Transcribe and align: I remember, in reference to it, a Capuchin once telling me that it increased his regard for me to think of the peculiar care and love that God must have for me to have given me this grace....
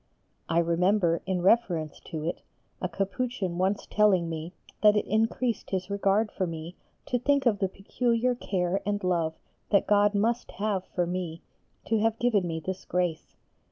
I 0.49 0.57
remember, 0.57 1.21
in 1.27 1.43
reference 1.43 1.99
to 2.05 2.23
it, 2.23 2.41
a 2.81 2.89
Capuchin 2.89 3.59
once 3.59 3.85
telling 3.87 4.27
me 4.31 4.51
that 4.81 4.95
it 4.95 5.05
increased 5.05 5.69
his 5.69 5.91
regard 5.91 6.31
for 6.31 6.47
me 6.47 6.75
to 7.05 7.19
think 7.19 7.45
of 7.45 7.59
the 7.59 7.69
peculiar 7.69 8.33
care 8.33 8.81
and 8.83 9.03
love 9.03 9.35
that 9.69 9.85
God 9.85 10.15
must 10.15 10.49
have 10.53 10.85
for 10.85 11.05
me 11.05 11.43
to 11.85 11.99
have 11.99 12.17
given 12.17 12.47
me 12.47 12.59
this 12.59 12.83
grace.... 12.83 13.35